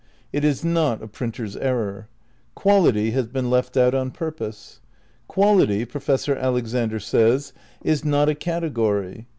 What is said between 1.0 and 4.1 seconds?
a printer's error. Quality has been left out on